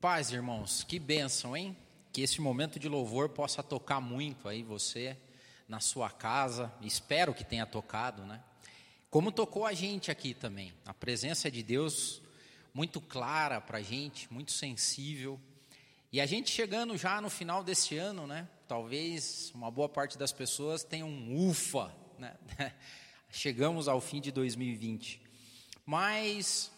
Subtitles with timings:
[0.00, 1.76] Paz, irmãos, que bênção, hein?
[2.12, 5.16] Que esse momento de louvor possa tocar muito aí você
[5.68, 6.72] na sua casa.
[6.80, 8.40] Espero que tenha tocado, né?
[9.10, 10.72] Como tocou a gente aqui também.
[10.86, 12.22] A presença de Deus
[12.72, 15.40] muito clara para a gente, muito sensível.
[16.12, 18.48] E a gente chegando já no final desse ano, né?
[18.68, 22.36] Talvez uma boa parte das pessoas tenha um ufa, né?
[23.32, 25.20] Chegamos ao fim de 2020.
[25.84, 26.70] Mas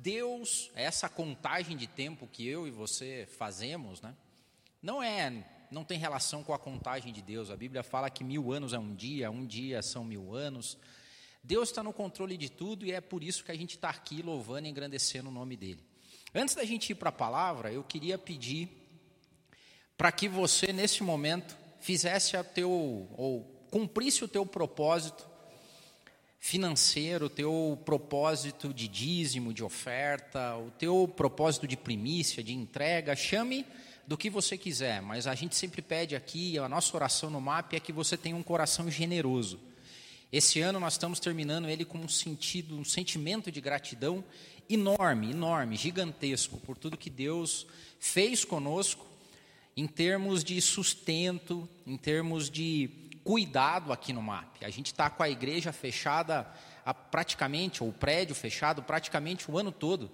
[0.00, 4.14] Deus, essa contagem de tempo que eu e você fazemos, né,
[4.80, 7.50] não é, não tem relação com a contagem de Deus.
[7.50, 10.78] A Bíblia fala que mil anos é um dia, um dia são mil anos.
[11.44, 14.22] Deus está no controle de tudo e é por isso que a gente está aqui
[14.22, 15.84] louvando e engrandecendo o nome dele.
[16.34, 18.70] Antes da gente ir para a palavra, eu queria pedir
[19.96, 25.28] para que você, nesse momento, fizesse a teu, ou cumprisse o teu propósito
[26.44, 33.14] financeiro, o teu propósito de dízimo, de oferta, o teu propósito de primícia, de entrega,
[33.14, 33.64] chame
[34.08, 37.74] do que você quiser, mas a gente sempre pede aqui, a nossa oração no MAP
[37.74, 39.60] é que você tenha um coração generoso.
[40.32, 44.24] Esse ano nós estamos terminando ele com um sentido, um sentimento de gratidão
[44.68, 47.68] enorme, enorme, gigantesco por tudo que Deus
[48.00, 49.06] fez conosco
[49.76, 54.64] em termos de sustento, em termos de cuidado aqui no MAP.
[54.64, 56.46] A gente está com a igreja fechada
[57.10, 60.10] praticamente, ou o prédio fechado praticamente o ano todo.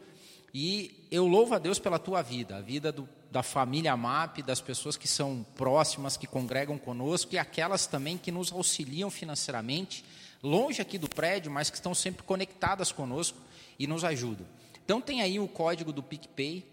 [0.52, 4.60] E eu louvo a Deus pela tua vida, a vida do, da família MAP, das
[4.60, 10.04] pessoas que são próximas, que congregam conosco e aquelas também que nos auxiliam financeiramente,
[10.42, 13.38] longe aqui do prédio, mas que estão sempre conectadas conosco
[13.78, 14.46] e nos ajudam.
[14.84, 16.64] Então tem aí o código do PicPay,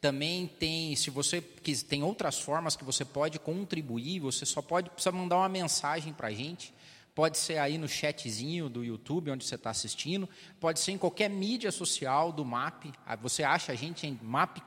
[0.00, 1.40] também tem, se você
[1.88, 6.28] tem outras formas que você pode contribuir, você só pode precisa mandar uma mensagem para
[6.28, 6.72] a gente.
[7.14, 10.28] Pode ser aí no chatzinho do YouTube, onde você está assistindo.
[10.60, 12.92] Pode ser em qualquer mídia social do MAP.
[13.04, 14.58] Ah, você acha a gente em MAP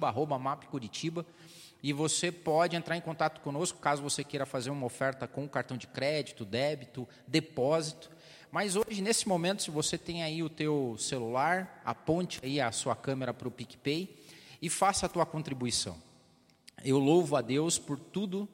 [0.00, 1.26] arroba Curitiba.
[1.82, 5.76] E você pode entrar em contato conosco caso você queira fazer uma oferta com cartão
[5.76, 8.10] de crédito, débito, depósito.
[8.50, 12.96] Mas hoje, nesse momento, se você tem aí o teu celular, aponte aí a sua
[12.96, 14.16] câmera para o PicPay
[14.60, 15.96] e faça a tua contribuição.
[16.84, 18.48] Eu louvo a Deus por tudo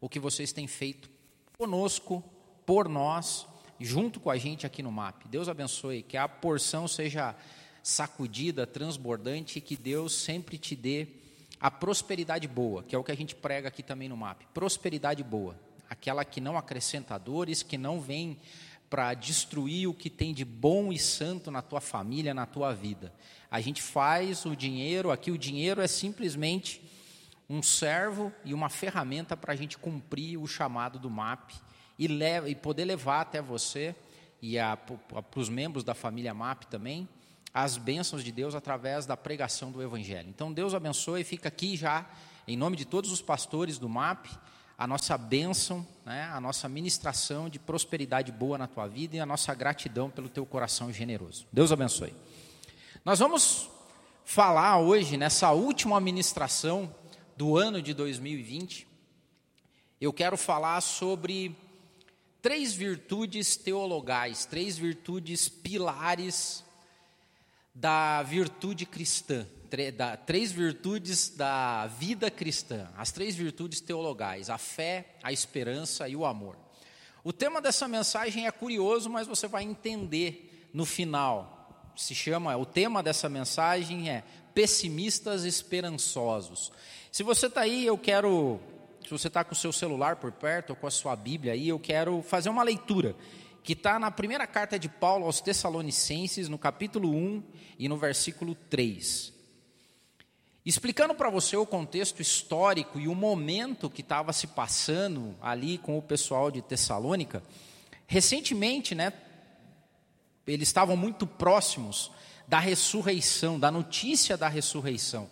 [0.00, 1.10] o que vocês têm feito
[1.56, 2.22] conosco,
[2.64, 3.46] por nós,
[3.80, 5.26] junto com a gente aqui no MAP.
[5.26, 7.34] Deus abençoe, que a porção seja
[7.82, 11.08] sacudida, transbordante e que Deus sempre te dê
[11.60, 14.42] a prosperidade boa, que é o que a gente prega aqui também no MAP.
[14.52, 15.58] Prosperidade boa,
[15.88, 18.38] aquela que não acrescenta dores, que não vem
[18.88, 23.12] para destruir o que tem de bom e santo na tua família, na tua vida.
[23.50, 26.82] A gente faz o dinheiro, aqui o dinheiro é simplesmente
[27.48, 31.52] um servo e uma ferramenta para a gente cumprir o chamado do MAP
[31.98, 33.94] e, leva, e poder levar até você
[34.40, 34.56] e
[35.08, 37.08] para os membros da família MAP também
[37.52, 40.28] as bênçãos de Deus através da pregação do Evangelho.
[40.28, 42.08] Então Deus abençoe e fica aqui já,
[42.46, 44.26] em nome de todos os pastores do MAP,
[44.78, 49.26] a nossa bênção, né, a nossa ministração de prosperidade boa na tua vida e a
[49.26, 51.48] nossa gratidão pelo teu coração generoso.
[51.52, 52.14] Deus abençoe.
[53.04, 53.68] Nós vamos
[54.24, 56.94] falar hoje, nessa última ministração
[57.36, 58.86] do ano de 2020,
[60.00, 61.56] eu quero falar sobre
[62.40, 66.64] três virtudes teologais, três virtudes pilares
[67.74, 69.44] da virtude cristã,
[70.26, 76.24] três virtudes da vida cristã, as três virtudes teologais: a fé, a esperança e o
[76.24, 76.56] amor.
[77.22, 81.58] O tema dessa mensagem é curioso, mas você vai entender no final
[81.98, 84.22] se chama, o tema dessa mensagem é
[84.54, 86.72] Pessimistas Esperançosos.
[87.10, 88.60] Se você está aí, eu quero,
[89.02, 91.68] se você está com o seu celular por perto ou com a sua Bíblia aí,
[91.68, 93.16] eu quero fazer uma leitura
[93.64, 97.42] que está na primeira carta de Paulo aos Tessalonicenses, no capítulo 1
[97.80, 99.32] e no versículo 3.
[100.68, 105.96] Explicando para você o contexto histórico e o momento que estava se passando ali com
[105.96, 107.42] o pessoal de Tessalônica,
[108.06, 109.14] recentemente, né,
[110.46, 112.10] eles estavam muito próximos
[112.46, 115.30] da ressurreição, da notícia da ressurreição.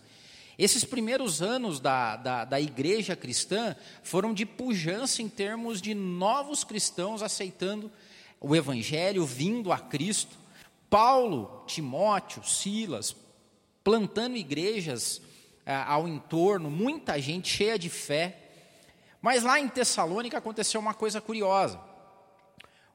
[0.58, 6.64] Esses primeiros anos da, da, da, igreja cristã foram de pujança em termos de novos
[6.64, 7.92] cristãos aceitando
[8.40, 10.34] o evangelho, vindo a Cristo.
[10.88, 13.14] Paulo, Timóteo, Silas,
[13.86, 15.22] plantando igrejas
[15.64, 18.36] ah, ao entorno, muita gente cheia de fé.
[19.22, 21.80] Mas lá em Tessalônica aconteceu uma coisa curiosa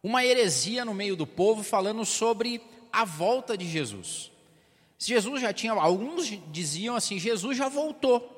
[0.04, 2.62] uma heresia no meio do povo falando sobre
[2.92, 4.32] a volta de Jesus.
[4.98, 8.38] Jesus já tinha, alguns diziam assim: Jesus já voltou.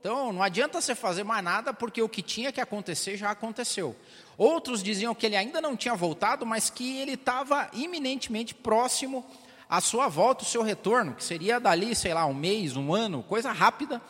[0.00, 3.94] Então não adianta você fazer mais nada porque o que tinha que acontecer já aconteceu.
[4.38, 9.24] Outros diziam que ele ainda não tinha voltado, mas que ele estava iminentemente próximo
[9.70, 13.22] a sua volta, o seu retorno, que seria dali, sei lá, um mês, um ano,
[13.22, 14.02] coisa rápida.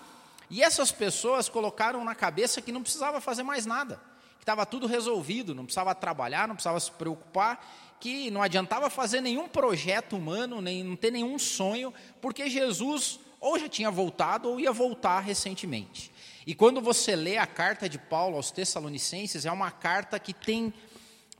[0.49, 4.01] E essas pessoas colocaram na cabeça que não precisava fazer mais nada,
[4.39, 7.63] que estava tudo resolvido, não precisava trabalhar, não precisava se preocupar,
[8.01, 11.93] que não adiantava fazer nenhum projeto humano, nem não ter nenhum sonho,
[12.23, 16.11] porque Jesus ou já tinha voltado ou ia voltar recentemente.
[16.47, 20.73] E quando você lê a carta de Paulo aos Tessalonicenses, é uma carta que tem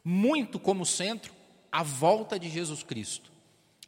[0.05, 1.33] muito como centro
[1.73, 3.30] a volta de Jesus Cristo,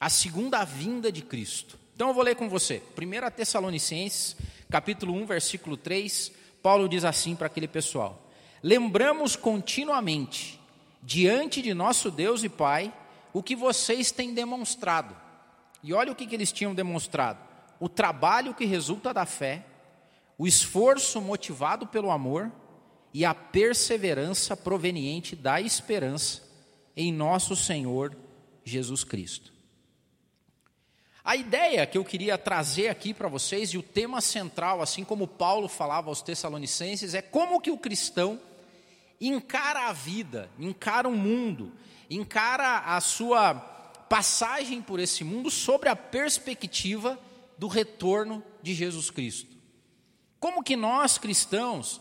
[0.03, 1.79] a segunda vinda de Cristo.
[1.95, 2.83] Então eu vou ler com você.
[3.01, 4.35] 1 Tessalonicenses,
[4.69, 8.29] capítulo 1, versículo 3, Paulo diz assim para aquele pessoal:
[8.61, 10.59] Lembramos continuamente
[11.05, 12.93] diante de nosso Deus e Pai
[13.33, 15.17] o que vocês têm demonstrado.
[15.85, 17.39] E olha o que, que eles tinham demonstrado:
[17.79, 19.65] o trabalho que resulta da fé,
[20.37, 22.51] o esforço motivado pelo amor
[23.15, 26.43] e a perseverança proveniente da esperança
[26.97, 28.17] em nosso Senhor
[28.65, 29.53] Jesus Cristo.
[31.25, 35.29] A ideia que eu queria trazer aqui para vocês e o tema central, assim como
[35.29, 38.41] Paulo falava aos Tessalonicenses, é como que o cristão
[39.21, 41.73] encara a vida, encara o mundo,
[42.11, 47.17] encara a sua passagem por esse mundo sobre a perspectiva
[47.57, 49.57] do retorno de Jesus Cristo.
[50.41, 52.01] Como que nós cristãos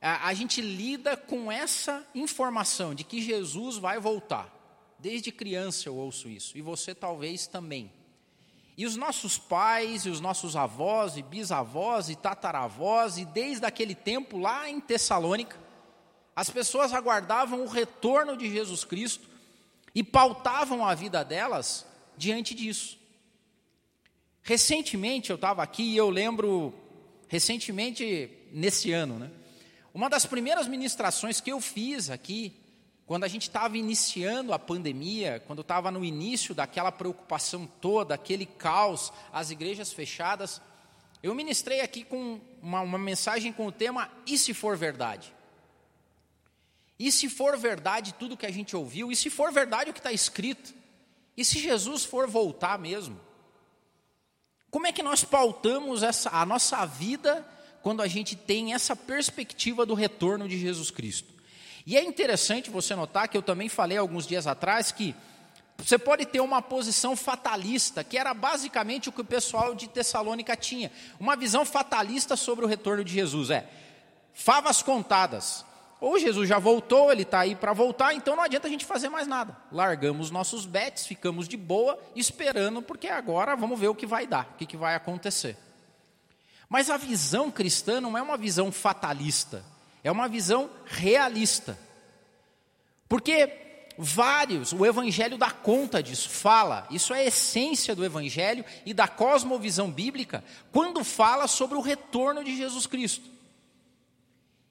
[0.00, 4.54] a, a gente lida com essa informação de que Jesus vai voltar?
[5.00, 7.90] Desde criança eu ouço isso, e você talvez também.
[8.76, 13.94] E os nossos pais, e os nossos avós, e bisavós, e tataravós, e desde aquele
[13.94, 15.56] tempo lá em Tessalônica,
[16.34, 19.26] as pessoas aguardavam o retorno de Jesus Cristo
[19.94, 21.86] e pautavam a vida delas
[22.18, 22.98] diante disso.
[24.42, 26.74] Recentemente eu estava aqui e eu lembro,
[27.28, 29.30] recentemente nesse ano, né?
[29.94, 32.54] Uma das primeiras ministrações que eu fiz aqui,
[33.06, 38.44] quando a gente estava iniciando a pandemia, quando estava no início daquela preocupação toda, aquele
[38.44, 40.60] caos, as igrejas fechadas,
[41.22, 45.32] eu ministrei aqui com uma, uma mensagem com o tema E se for verdade?
[46.98, 49.12] E se for verdade tudo que a gente ouviu?
[49.12, 50.74] E se for verdade o que está escrito?
[51.36, 53.20] E se Jesus for voltar mesmo?
[54.68, 57.46] Como é que nós pautamos essa, a nossa vida
[57.82, 61.35] quando a gente tem essa perspectiva do retorno de Jesus Cristo?
[61.86, 65.14] E é interessante você notar que eu também falei alguns dias atrás que
[65.78, 70.56] você pode ter uma posição fatalista, que era basicamente o que o pessoal de Tessalônica
[70.56, 70.90] tinha.
[71.20, 73.50] Uma visão fatalista sobre o retorno de Jesus.
[73.50, 73.68] É
[74.36, 75.64] favas contadas.
[75.98, 79.08] Ou Jesus já voltou, ele está aí para voltar, então não adianta a gente fazer
[79.08, 79.56] mais nada.
[79.72, 84.50] Largamos nossos bets, ficamos de boa, esperando, porque agora vamos ver o que vai dar,
[84.52, 85.56] o que, que vai acontecer.
[86.68, 89.64] Mas a visão cristã não é uma visão fatalista,
[90.06, 91.76] é uma visão realista.
[93.08, 93.52] Porque
[93.98, 99.08] vários, o Evangelho dá conta disso, fala, isso é a essência do Evangelho e da
[99.08, 103.28] cosmovisão bíblica, quando fala sobre o retorno de Jesus Cristo.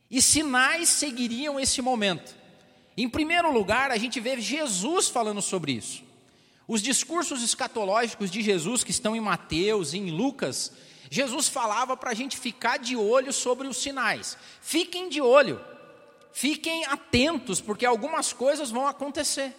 [0.10, 2.34] E sinais seguiriam esse momento.
[2.96, 6.02] Em primeiro lugar, a gente vê Jesus falando sobre isso.
[6.66, 10.72] Os discursos escatológicos de Jesus, que estão em Mateus e em Lucas,
[11.10, 14.38] Jesus falava para a gente ficar de olho sobre os sinais.
[14.62, 15.64] Fiquem de olho,
[16.32, 19.56] fiquem atentos, porque algumas coisas vão acontecer.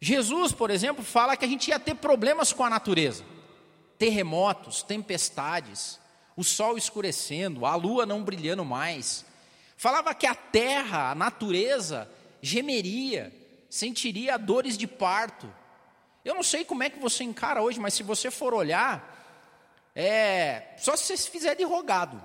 [0.00, 3.24] Jesus, por exemplo, fala que a gente ia ter problemas com a natureza:
[3.98, 5.98] terremotos, tempestades,
[6.36, 9.24] o sol escurecendo, a lua não brilhando mais,
[9.76, 12.10] Falava que a terra, a natureza,
[12.40, 13.32] gemeria,
[13.68, 15.52] sentiria dores de parto.
[16.24, 19.15] Eu não sei como é que você encara hoje, mas se você for olhar,
[19.98, 22.22] é só se você se fizer de rogado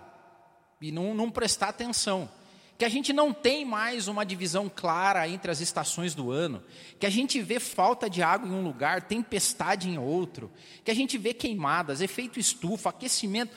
[0.82, 2.30] e não, não prestar atenção.
[2.78, 6.62] Que a gente não tem mais uma divisão clara entre as estações do ano,
[7.00, 10.52] que a gente vê falta de água em um lugar, tempestade em outro,
[10.84, 13.56] que a gente vê queimadas, efeito estufa, aquecimento.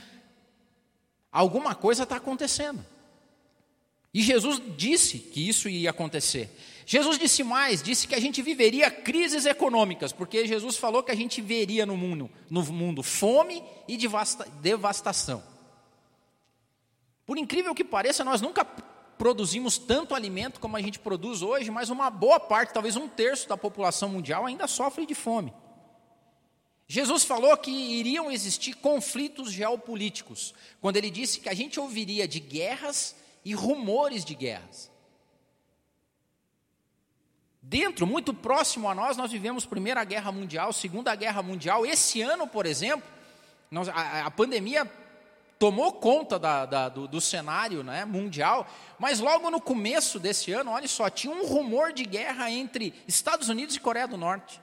[1.33, 2.85] Alguma coisa está acontecendo.
[4.12, 6.54] E Jesus disse que isso ia acontecer.
[6.87, 11.17] Jesus disse mais, disse que a gente viveria crises econômicas, porque Jesus falou que a
[11.17, 13.97] gente veria no mundo, no mundo fome e
[14.61, 15.43] devastação.
[17.25, 18.64] Por incrível que pareça, nós nunca
[19.17, 23.49] produzimos tanto alimento como a gente produz hoje, mas uma boa parte, talvez um terço
[23.49, 25.53] da população mundial ainda sofre de fome.
[26.87, 32.41] Jesus falou que iriam existir conflitos geopolíticos, quando ele disse que a gente ouviria de
[32.41, 34.91] guerras e rumores de guerras.
[37.66, 41.87] Dentro, muito próximo a nós, nós vivemos Primeira Guerra Mundial, Segunda Guerra Mundial.
[41.87, 43.09] Esse ano, por exemplo,
[43.71, 44.85] nós, a, a, pandemia
[45.59, 48.68] tomou conta da, da, do, do, cenário né, mundial,
[48.99, 53.49] mas logo no começo desse ano, olha só, tinha um rumor de guerra entre Estados
[53.49, 54.61] Unidos e Coreia do Norte.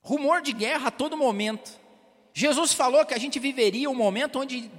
[0.00, 1.78] rumor de guerra a todo momento.
[2.32, 4.70] Jesus falou que a gente viveria um momento onde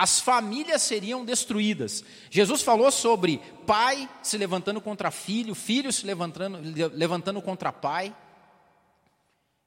[0.00, 2.02] as famílias seriam destruídas.
[2.30, 6.58] Jesus falou sobre pai se levantando contra filho, filho se levantando,
[6.94, 8.16] levantando contra pai.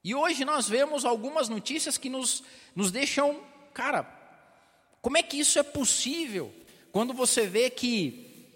[0.02, 2.42] E hoje nós vemos algumas notícias que nos,
[2.74, 3.40] nos deixam,
[3.72, 4.02] cara,
[5.00, 6.52] como é que isso é possível?
[6.90, 8.50] Quando você vê que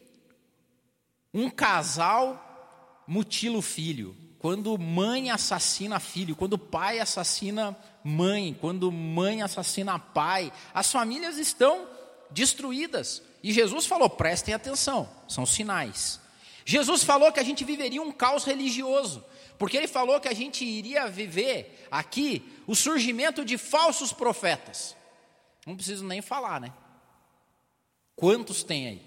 [1.32, 7.78] um casal mutila o filho, quando mãe assassina filho, quando pai assassina
[8.08, 11.86] mãe, quando mãe assassina pai, as famílias estão
[12.30, 13.22] destruídas.
[13.42, 16.18] E Jesus falou: prestem atenção, são sinais.
[16.64, 19.24] Jesus falou que a gente viveria um caos religioso,
[19.58, 24.96] porque ele falou que a gente iria viver aqui o surgimento de falsos profetas.
[25.66, 26.72] Não preciso nem falar, né?
[28.16, 29.02] Quantos tem aí?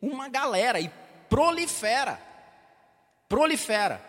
[0.00, 0.90] Uma galera e
[1.28, 2.20] prolifera.
[3.28, 4.04] Prolifera.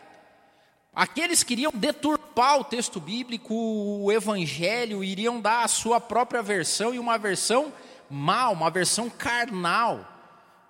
[0.94, 6.94] Aqueles que iriam deturpar o texto bíblico, o evangelho, iriam dar a sua própria versão
[6.94, 7.74] e uma versão
[8.10, 10.08] mal, uma versão carnal,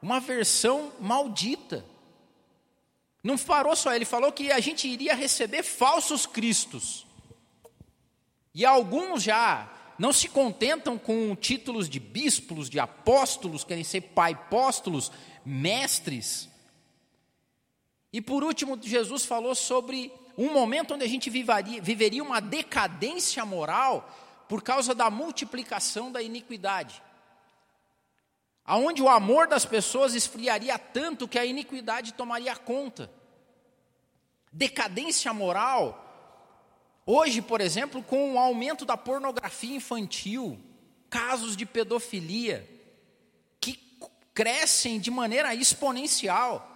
[0.01, 1.85] uma versão maldita.
[3.23, 7.05] Não parou só, ele falou que a gente iria receber falsos cristos.
[8.53, 14.33] E alguns já não se contentam com títulos de bispos, de apóstolos, querem ser pai
[14.33, 15.11] apóstolos,
[15.45, 16.49] mestres.
[18.11, 23.45] E por último, Jesus falou sobre um momento onde a gente vivaria, viveria uma decadência
[23.45, 24.09] moral
[24.49, 27.01] por causa da multiplicação da iniquidade.
[28.65, 33.11] Aonde o amor das pessoas esfriaria tanto que a iniquidade tomaria conta.
[34.51, 36.07] Decadência moral.
[37.05, 40.59] Hoje, por exemplo, com o aumento da pornografia infantil,
[41.07, 42.67] casos de pedofilia,
[43.59, 43.73] que
[44.33, 46.70] crescem de maneira exponencial.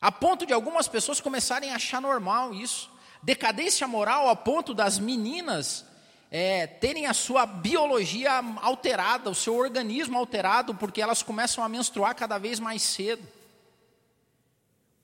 [0.00, 2.90] A ponto de algumas pessoas começarem a achar normal isso.
[3.22, 5.84] Decadência moral a ponto das meninas
[6.30, 12.14] é, terem a sua biologia alterada, o seu organismo alterado, porque elas começam a menstruar
[12.14, 13.22] cada vez mais cedo.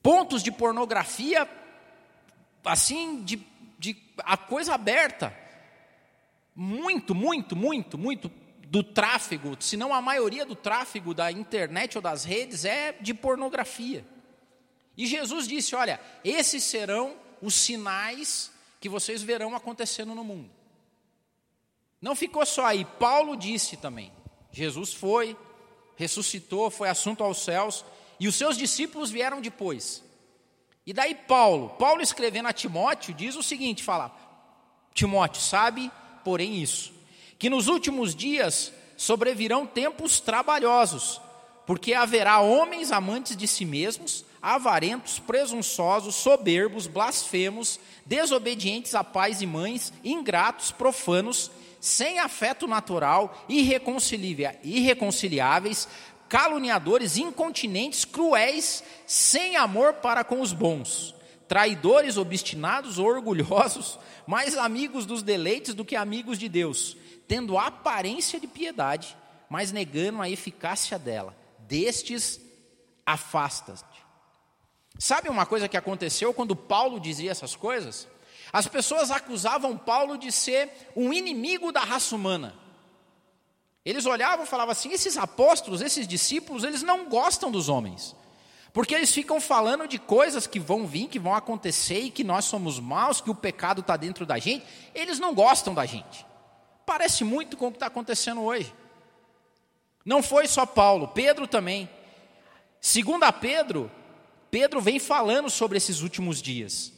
[0.01, 1.47] Pontos de pornografia,
[2.65, 3.45] assim, de,
[3.77, 5.35] de a coisa aberta.
[6.55, 8.31] Muito, muito, muito, muito
[8.65, 13.13] do tráfego, se não a maioria do tráfego da internet ou das redes é de
[13.13, 14.03] pornografia.
[14.97, 18.51] E Jesus disse: Olha, esses serão os sinais
[18.81, 20.49] que vocês verão acontecendo no mundo.
[22.01, 24.11] Não ficou só aí, Paulo disse também.
[24.51, 25.37] Jesus foi,
[25.95, 27.85] ressuscitou, foi assunto aos céus,
[28.19, 30.03] e os seus discípulos vieram depois.
[30.85, 34.15] E daí Paulo, Paulo escrevendo a Timóteo, diz o seguinte: fala,
[34.93, 35.91] Timóteo, sabe,
[36.23, 36.93] porém, isso,
[37.37, 41.21] que nos últimos dias sobrevirão tempos trabalhosos,
[41.65, 49.45] porque haverá homens amantes de si mesmos, avarentos, presunçosos, soberbos, blasfemos, desobedientes a pais e
[49.45, 51.51] mães, ingratos, profanos,
[51.81, 55.89] sem afeto natural, irreconciliáveis,
[56.29, 61.13] caluniadores, incontinentes, cruéis, sem amor para com os bons,
[61.45, 66.95] traidores, obstinados, orgulhosos, mais amigos dos deleites do que amigos de Deus,
[67.27, 69.17] tendo aparência de piedade,
[69.49, 71.35] mas negando a eficácia dela.
[71.67, 72.39] Destes
[73.05, 73.96] afasta-te.
[74.99, 78.07] Sabe uma coisa que aconteceu quando Paulo dizia essas coisas?
[78.51, 82.55] As pessoas acusavam Paulo de ser um inimigo da raça humana.
[83.85, 88.15] Eles olhavam e falavam assim: esses apóstolos, esses discípulos, eles não gostam dos homens.
[88.73, 92.45] Porque eles ficam falando de coisas que vão vir, que vão acontecer e que nós
[92.45, 94.65] somos maus, que o pecado está dentro da gente.
[94.93, 96.25] Eles não gostam da gente.
[96.85, 98.73] Parece muito com o que está acontecendo hoje.
[100.05, 101.89] Não foi só Paulo, Pedro também.
[102.79, 103.91] Segundo a Pedro,
[104.49, 106.93] Pedro vem falando sobre esses últimos dias.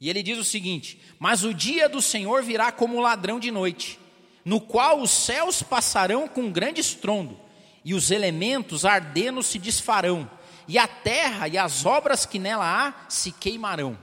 [0.00, 3.98] E ele diz o seguinte: Mas o dia do Senhor virá como ladrão de noite,
[4.44, 7.38] no qual os céus passarão com grande estrondo,
[7.84, 10.30] e os elementos ardendo se desfarão,
[10.66, 13.98] e a terra e as obras que nela há se queimarão.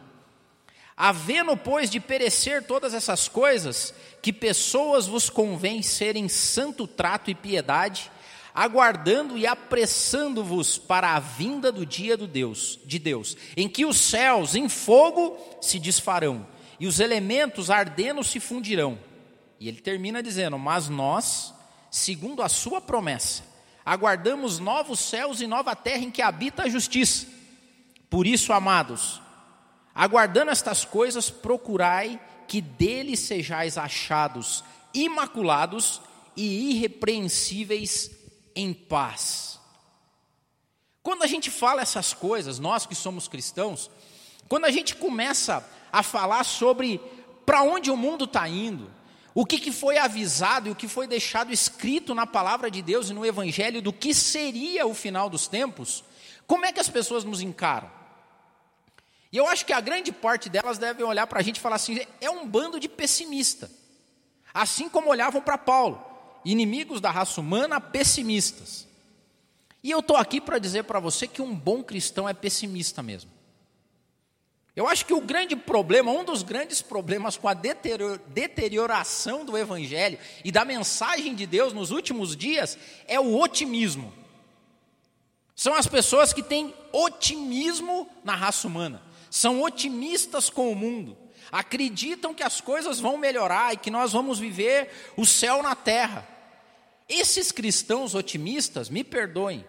[0.96, 7.36] Havendo, pois, de perecer todas essas coisas, que pessoas vos convém serem santo trato e
[7.36, 8.12] piedade,
[8.58, 14.00] aguardando e apressando-vos para a vinda do dia do Deus, de Deus, em que os
[14.00, 16.48] céus em fogo se desfarão
[16.80, 18.98] e os elementos ardendo se fundirão.
[19.60, 21.54] E ele termina dizendo: "Mas nós,
[21.92, 23.44] segundo a sua promessa,
[23.86, 27.28] aguardamos novos céus e nova terra em que habita a justiça.
[28.10, 29.22] Por isso, amados,
[29.94, 34.64] aguardando estas coisas, procurai que dele sejais achados
[34.96, 36.02] imaculados
[36.36, 38.18] e irrepreensíveis
[38.58, 39.60] em paz.
[41.04, 43.90] Quando a gente fala essas coisas, nós que somos cristãos,
[44.50, 47.00] quando a gente começa a falar sobre
[47.46, 48.92] para onde o mundo está indo,
[49.34, 53.10] o que, que foi avisado e o que foi deixado escrito na palavra de Deus
[53.10, 56.04] e no Evangelho do que seria o final dos tempos,
[56.48, 57.92] como é que as pessoas nos encaram?
[59.32, 61.76] E eu acho que a grande parte delas devem olhar para a gente e falar
[61.76, 63.70] assim: é um bando de pessimista.
[64.54, 66.04] Assim como olhavam para Paulo,
[66.52, 68.88] inimigos da raça humana, pessimistas.
[69.84, 73.32] E eu estou aqui para dizer para você que um bom cristão é pessimista mesmo.
[74.76, 80.20] Eu acho que o grande problema, um dos grandes problemas com a deterioração do Evangelho
[80.44, 82.78] e da mensagem de Deus nos últimos dias
[83.08, 84.14] é o otimismo.
[85.56, 89.02] São as pessoas que têm otimismo na raça humana,
[89.32, 91.18] são otimistas com o mundo,
[91.52, 96.37] acreditam que as coisas vão melhorar e que nós vamos viver o céu na terra.
[97.08, 99.66] Esses cristãos otimistas, me perdoem,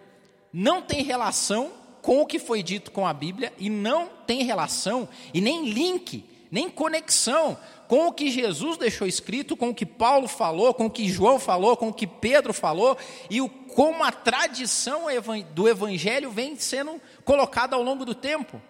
[0.51, 5.07] não têm relação com o que foi dito com a Bíblia e não tem relação
[5.33, 10.27] e nem link, nem conexão com o que Jesus deixou escrito, com o que Paulo
[10.27, 12.97] falou, com o que João falou, com o que Pedro falou
[13.29, 15.05] e o, como a tradição
[15.53, 18.61] do Evangelho vem sendo colocada ao longo do tempo.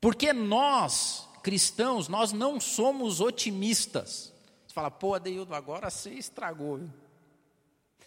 [0.00, 4.32] Porque nós, cristãos, nós não somos otimistas.
[4.66, 6.80] Você fala, pô, Adeildo, agora você estragou.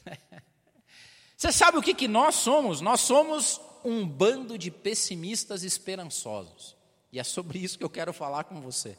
[1.37, 2.79] Você sabe o que, que nós somos?
[2.79, 6.75] Nós somos um bando de pessimistas esperançosos.
[7.11, 8.97] E é sobre isso que eu quero falar com você.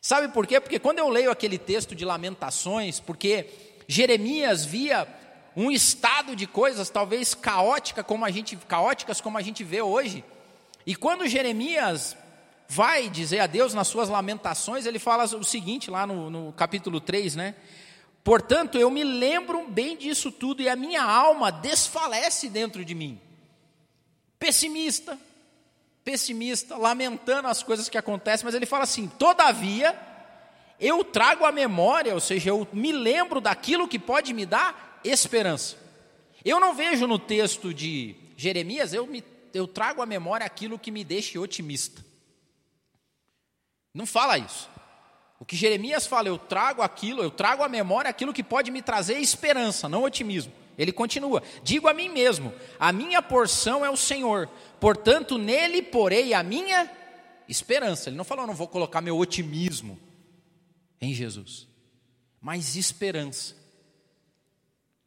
[0.00, 0.60] Sabe por quê?
[0.60, 3.50] Porque quando eu leio aquele texto de Lamentações, porque
[3.88, 5.08] Jeremias via
[5.56, 10.24] um estado de coisas talvez caótica como a gente, caóticas como a gente vê hoje.
[10.86, 12.16] E quando Jeremias
[12.68, 17.00] vai dizer a Deus nas suas lamentações, ele fala o seguinte lá no, no capítulo
[17.00, 17.54] 3, né?
[18.26, 23.20] Portanto, eu me lembro bem disso tudo e a minha alma desfalece dentro de mim
[24.36, 25.16] pessimista,
[26.02, 29.96] pessimista, lamentando as coisas que acontecem, mas ele fala assim: todavia,
[30.80, 35.76] eu trago a memória, ou seja, eu me lembro daquilo que pode me dar esperança.
[36.44, 39.22] Eu não vejo no texto de Jeremias, eu, me,
[39.54, 42.04] eu trago à memória aquilo que me deixa otimista.
[43.94, 44.68] Não fala isso.
[45.38, 48.80] O que Jeremias fala, eu trago aquilo, eu trago à memória aquilo que pode me
[48.80, 50.52] trazer esperança, não otimismo.
[50.78, 54.48] Ele continua: Digo a mim mesmo: a minha porção é o Senhor,
[54.80, 56.90] portanto nele porei a minha
[57.48, 58.08] esperança.
[58.08, 59.98] Ele não falou, não vou colocar meu otimismo
[61.00, 61.66] em Jesus,
[62.40, 63.54] mas esperança.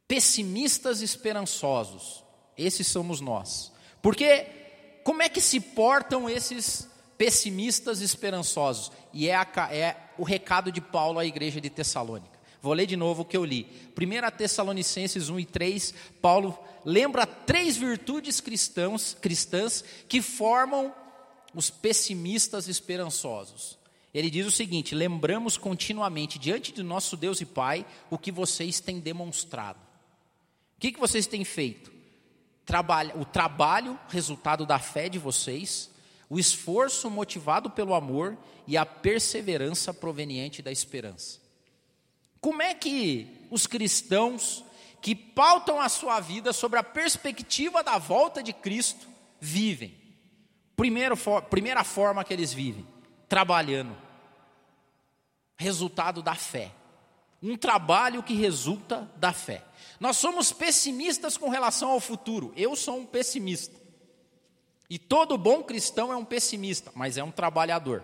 [0.06, 2.24] Pessimistas esperançosos,
[2.56, 3.72] esses somos nós.
[4.02, 4.46] Porque
[5.04, 8.90] como é que se portam esses pessimistas esperançosos?
[9.12, 12.38] E é, a, é o recado de Paulo à igreja de Tessalônica.
[12.60, 13.66] Vou ler de novo o que eu li.
[13.98, 20.94] 1 Tessalonicenses 1 e 3, Paulo lembra três virtudes cristãos, cristãs que formam
[21.54, 23.78] os pessimistas esperançosos.
[24.12, 28.78] Ele diz o seguinte: lembramos continuamente diante de nosso Deus e Pai o que vocês
[28.78, 29.78] têm demonstrado.
[30.76, 31.90] O que, que vocês têm feito?
[33.18, 35.90] O trabalho, resultado da fé de vocês,
[36.30, 41.40] o esforço motivado pelo amor e a perseverança proveniente da esperança.
[42.40, 44.64] Como é que os cristãos
[45.02, 49.08] que pautam a sua vida sobre a perspectiva da volta de Cristo
[49.40, 49.98] vivem?
[50.76, 51.16] Primeiro,
[51.50, 52.86] primeira forma que eles vivem,
[53.28, 53.96] trabalhando.
[55.58, 56.70] Resultado da fé.
[57.42, 59.64] Um trabalho que resulta da fé.
[59.98, 62.52] Nós somos pessimistas com relação ao futuro.
[62.56, 63.79] Eu sou um pessimista.
[64.90, 68.02] E todo bom cristão é um pessimista, mas é um trabalhador.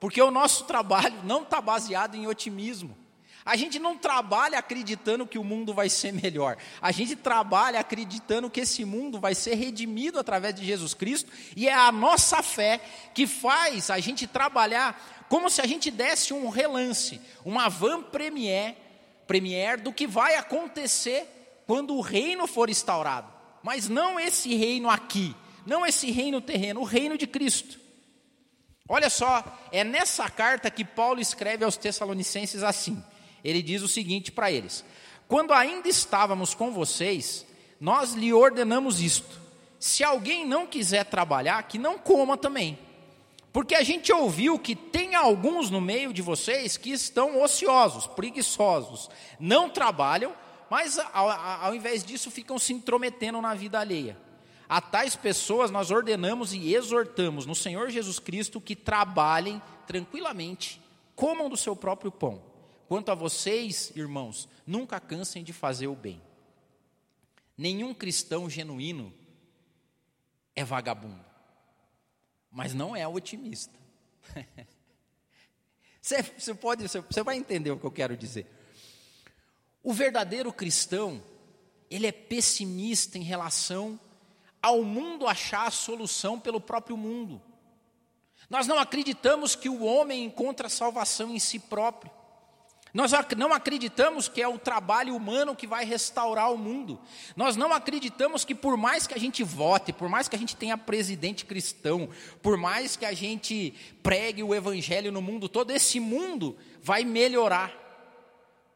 [0.00, 2.96] Porque o nosso trabalho não está baseado em otimismo.
[3.44, 6.56] A gente não trabalha acreditando que o mundo vai ser melhor.
[6.80, 11.68] A gente trabalha acreditando que esse mundo vai ser redimido através de Jesus Cristo, e
[11.68, 12.80] é a nossa fé
[13.14, 18.76] que faz a gente trabalhar como se a gente desse um relance, uma van premier,
[19.26, 23.32] premier do que vai acontecer quando o reino for instaurado.
[23.62, 27.78] Mas não esse reino aqui, não esse reino terreno, o reino de Cristo.
[28.88, 33.02] Olha só, é nessa carta que Paulo escreve aos Tessalonicenses assim:
[33.42, 34.84] ele diz o seguinte para eles:
[35.26, 37.44] Quando ainda estávamos com vocês,
[37.80, 39.40] nós lhe ordenamos isto:
[39.78, 42.78] se alguém não quiser trabalhar, que não coma também.
[43.52, 49.08] Porque a gente ouviu que tem alguns no meio de vocês que estão ociosos, preguiçosos,
[49.40, 50.34] não trabalham,
[50.68, 54.25] mas ao, ao invés disso ficam se intrometendo na vida alheia.
[54.68, 60.80] A tais pessoas nós ordenamos e exortamos no Senhor Jesus Cristo que trabalhem tranquilamente,
[61.14, 62.42] comam do seu próprio pão
[62.88, 66.22] Quanto a vocês, irmãos, nunca cansem de fazer o bem.
[67.58, 69.12] Nenhum cristão genuíno
[70.54, 71.24] é vagabundo,
[72.50, 73.74] mas não é otimista.
[76.00, 78.46] Você, você pode, você, você vai entender o que eu quero dizer.
[79.82, 81.20] O verdadeiro cristão,
[81.90, 83.98] ele é pessimista em relação
[84.66, 87.40] ao mundo achar a solução pelo próprio mundo.
[88.50, 92.10] Nós não acreditamos que o homem encontra salvação em si próprio.
[92.92, 96.98] Nós não acreditamos que é o trabalho humano que vai restaurar o mundo.
[97.36, 100.56] Nós não acreditamos que, por mais que a gente vote, por mais que a gente
[100.56, 102.08] tenha presidente cristão,
[102.42, 107.85] por mais que a gente pregue o evangelho no mundo todo, esse mundo vai melhorar.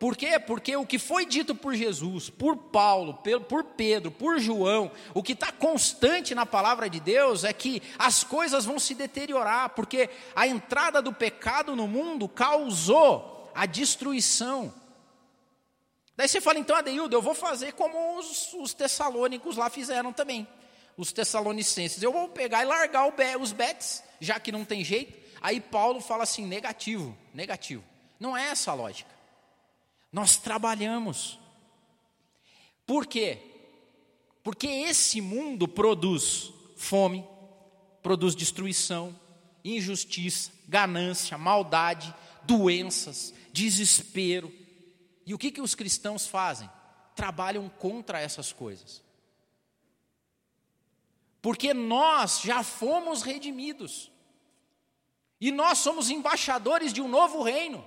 [0.00, 0.38] Por quê?
[0.38, 5.34] Porque o que foi dito por Jesus, por Paulo, por Pedro, por João, o que
[5.34, 10.46] está constante na palavra de Deus é que as coisas vão se deteriorar, porque a
[10.46, 14.72] entrada do pecado no mundo causou a destruição.
[16.16, 20.48] Daí você fala, então, Adeildo, eu vou fazer como os, os tessalônicos lá fizeram também,
[20.96, 22.02] os tessalonicenses.
[22.02, 23.06] Eu vou pegar e largar
[23.38, 25.12] os bets, já que não tem jeito.
[25.42, 27.84] Aí Paulo fala assim: negativo, negativo.
[28.18, 29.19] Não é essa a lógica.
[30.12, 31.38] Nós trabalhamos.
[32.86, 33.38] Por quê?
[34.42, 37.24] Porque esse mundo produz fome,
[38.02, 39.18] produz destruição,
[39.64, 44.52] injustiça, ganância, maldade, doenças, desespero.
[45.26, 46.68] E o que, que os cristãos fazem?
[47.14, 49.02] Trabalham contra essas coisas.
[51.42, 54.10] Porque nós já fomos redimidos.
[55.40, 57.86] E nós somos embaixadores de um novo reino.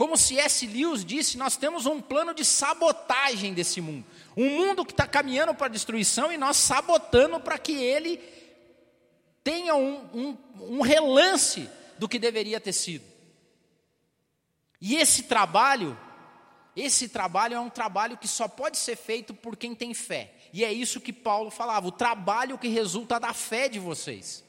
[0.00, 0.66] Como C.S.
[0.66, 4.06] Lewis disse, nós temos um plano de sabotagem desse mundo.
[4.34, 8.18] Um mundo que está caminhando para a destruição e nós sabotando para que ele
[9.44, 13.04] tenha um, um, um relance do que deveria ter sido.
[14.80, 15.94] E esse trabalho,
[16.74, 20.32] esse trabalho é um trabalho que só pode ser feito por quem tem fé.
[20.50, 24.42] E é isso que Paulo falava, o trabalho que resulta da fé de vocês.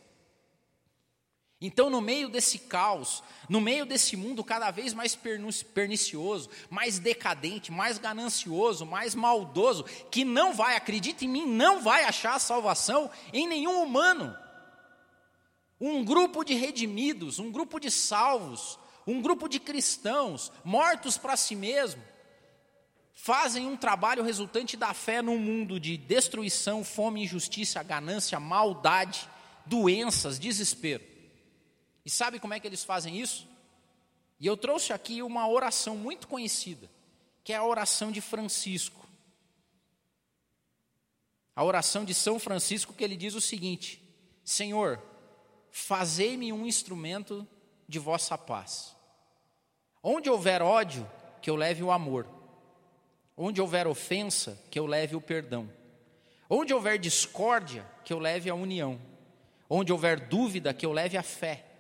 [1.64, 7.72] Então, no meio desse caos, no meio desse mundo cada vez mais pernicioso, mais decadente,
[7.72, 13.48] mais ganancioso, mais maldoso, que não vai, acredita em mim, não vai achar salvação em
[13.48, 14.36] nenhum humano.
[15.80, 21.56] Um grupo de redimidos, um grupo de salvos, um grupo de cristãos mortos para si
[21.56, 22.02] mesmo,
[23.14, 29.30] fazem um trabalho resultante da fé num mundo de destruição, fome, injustiça, ganância, maldade,
[29.68, 31.11] doenças, desespero.
[32.06, 33.48] E sabe como é que eles fazem isso?
[34.40, 36.90] E eu trouxe aqui uma oração muito conhecida,
[37.44, 39.08] que é a oração de Francisco.
[41.56, 44.02] A oração de São Francisco que ele diz o seguinte:
[44.44, 45.00] Senhor,
[45.70, 47.48] fazei-me um instrumento
[47.88, 48.96] de vossa paz.
[50.02, 51.08] Onde houver ódio,
[51.42, 52.28] que eu leve o amor.
[53.38, 55.72] Onde houver ofensa, que eu leve o perdão.
[56.50, 59.00] Onde houver discórdia, que eu leve a união.
[59.70, 61.71] Onde houver dúvida, que eu leve a fé.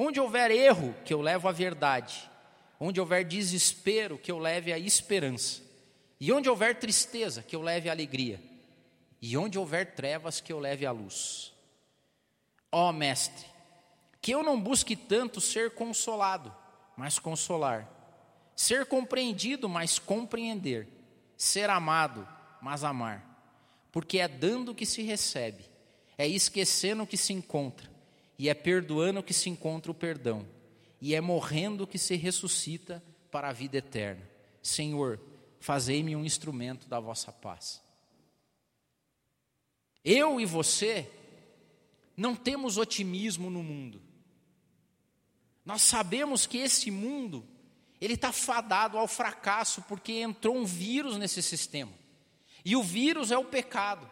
[0.00, 2.30] Onde houver erro, que eu levo a verdade.
[2.78, 5.60] Onde houver desespero, que eu leve a esperança.
[6.20, 8.40] E onde houver tristeza, que eu leve a alegria.
[9.20, 11.52] E onde houver trevas, que eu leve a luz.
[12.70, 13.44] Ó Mestre,
[14.22, 16.54] que eu não busque tanto ser consolado,
[16.96, 17.90] mas consolar,
[18.54, 20.86] ser compreendido, mas compreender,
[21.36, 22.28] ser amado,
[22.62, 23.24] mas amar,
[23.90, 25.64] porque é dando que se recebe,
[26.16, 27.97] é esquecendo que se encontra,
[28.38, 30.46] e é perdoando que se encontra o perdão,
[31.00, 34.28] e é morrendo que se ressuscita para a vida eterna.
[34.62, 35.20] Senhor,
[35.60, 37.82] fazei-me um instrumento da vossa paz.
[40.04, 41.10] Eu e você
[42.16, 44.00] não temos otimismo no mundo.
[45.64, 47.46] Nós sabemos que esse mundo
[48.00, 51.92] ele está fadado ao fracasso porque entrou um vírus nesse sistema.
[52.64, 54.08] E o vírus é o pecado.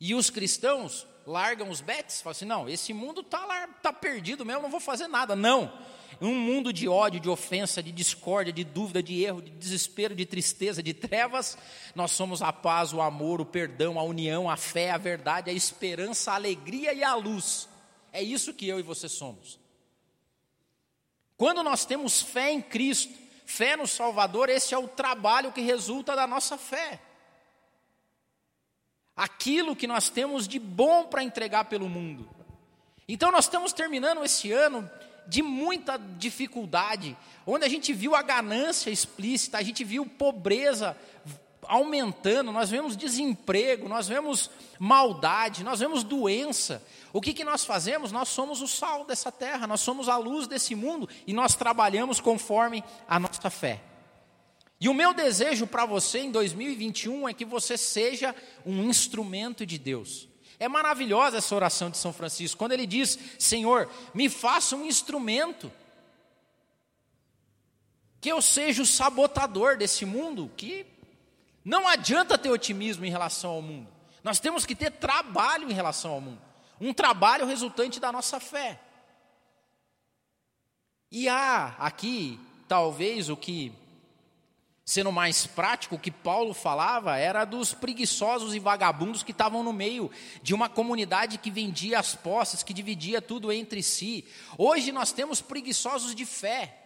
[0.00, 4.62] E os cristãos largam os bets, falam assim: não, esse mundo está tá perdido mesmo,
[4.62, 5.34] não vou fazer nada.
[5.34, 5.72] Não.
[6.20, 10.24] Um mundo de ódio, de ofensa, de discórdia, de dúvida, de erro, de desespero, de
[10.24, 11.58] tristeza, de trevas,
[11.94, 15.52] nós somos a paz, o amor, o perdão, a união, a fé, a verdade, a
[15.52, 17.68] esperança, a alegria e a luz.
[18.12, 19.58] É isso que eu e você somos.
[21.36, 23.12] Quando nós temos fé em Cristo,
[23.44, 27.00] fé no Salvador, esse é o trabalho que resulta da nossa fé.
[29.16, 32.28] Aquilo que nós temos de bom para entregar pelo mundo.
[33.08, 34.88] Então nós estamos terminando esse ano
[35.26, 40.96] de muita dificuldade, onde a gente viu a ganância explícita, a gente viu pobreza
[41.66, 46.82] aumentando, nós vemos desemprego, nós vemos maldade, nós vemos doença.
[47.12, 48.12] O que, que nós fazemos?
[48.12, 52.20] Nós somos o sal dessa terra, nós somos a luz desse mundo e nós trabalhamos
[52.20, 53.80] conforme a nossa fé.
[54.80, 58.34] E o meu desejo para você em 2021 é que você seja
[58.66, 63.88] um instrumento de Deus É maravilhosa essa oração de São Francisco, quando ele diz: Senhor,
[64.12, 65.72] me faça um instrumento,
[68.20, 70.86] que eu seja o sabotador desse mundo, que
[71.64, 73.88] não adianta ter otimismo em relação ao mundo,
[74.22, 76.40] nós temos que ter trabalho em relação ao mundo,
[76.80, 78.80] um trabalho resultante da nossa fé.
[81.10, 83.72] E há aqui, talvez, o que
[84.84, 89.72] Sendo mais prático, o que Paulo falava era dos preguiçosos e vagabundos que estavam no
[89.72, 90.10] meio
[90.42, 94.26] de uma comunidade que vendia as posses, que dividia tudo entre si.
[94.58, 96.78] Hoje nós temos preguiçosos de fé.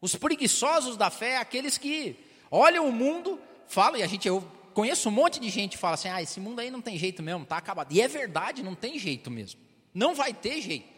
[0.00, 2.16] Os preguiçosos da fé é aqueles que
[2.50, 5.94] olham o mundo, falam, e a gente, eu conheço um monte de gente que fala
[5.94, 7.92] assim: ah, esse mundo aí não tem jeito mesmo, está acabado.
[7.92, 9.60] E é verdade, não tem jeito mesmo.
[9.92, 10.88] Não vai ter jeito.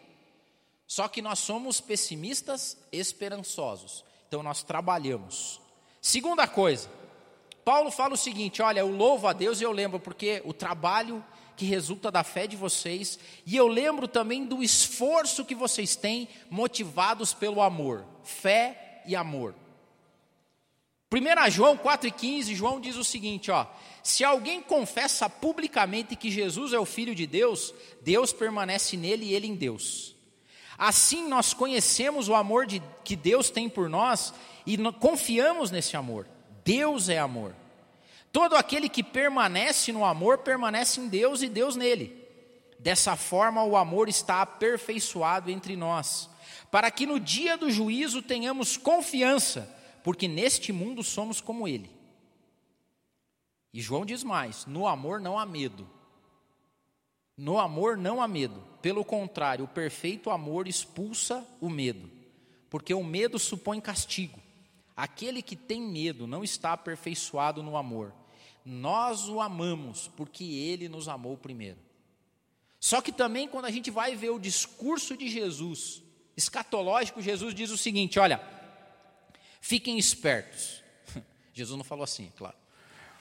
[0.87, 4.05] Só que nós somos pessimistas esperançosos.
[4.29, 5.66] Então nós trabalhamos
[6.01, 6.89] Segunda coisa,
[7.63, 11.23] Paulo fala o seguinte: olha, eu louvo a Deus e eu lembro, porque o trabalho
[11.55, 16.29] que resulta da fé de vocês, e eu lembro também do esforço que vocês têm
[16.49, 19.55] motivados pelo amor, fé e amor.
[21.11, 23.65] 1 João 4,15, João diz o seguinte: ó,
[24.03, 29.33] se alguém confessa publicamente que Jesus é o Filho de Deus, Deus permanece nele e
[29.33, 30.16] ele em Deus.
[30.77, 34.33] Assim nós conhecemos o amor de, que Deus tem por nós
[34.65, 36.27] e confiamos nesse amor.
[36.63, 37.55] Deus é amor.
[38.31, 42.23] Todo aquele que permanece no amor permanece em Deus e Deus nele.
[42.77, 46.29] Dessa forma, o amor está aperfeiçoado entre nós,
[46.69, 51.89] para que no dia do juízo tenhamos confiança, porque neste mundo somos como ele.
[53.73, 55.89] E João diz mais: no amor não há medo.
[57.35, 58.63] No amor não há medo.
[58.87, 62.09] Pelo contrário, o perfeito amor expulsa o medo,
[62.69, 64.41] porque o medo supõe castigo.
[64.95, 68.13] Aquele que tem medo não está aperfeiçoado no amor.
[68.63, 71.77] Nós o amamos porque ele nos amou primeiro.
[72.79, 76.01] Só que também quando a gente vai ver o discurso de Jesus,
[76.37, 78.41] escatológico, Jesus diz o seguinte: olha,
[79.59, 80.81] fiquem espertos.
[81.51, 82.55] Jesus não falou assim, claro.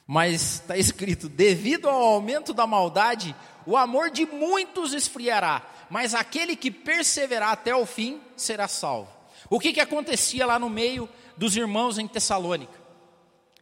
[0.07, 3.35] Mas está escrito: devido ao aumento da maldade,
[3.67, 9.11] o amor de muitos esfriará, mas aquele que perseverar até o fim será salvo.
[9.51, 12.73] O que, que acontecia lá no meio dos irmãos em Tessalônica.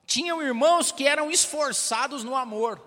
[0.06, 2.80] Tinham irmãos que eram esforçados no amor.